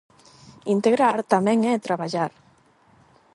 [0.75, 2.31] Integrar tamén é traballar.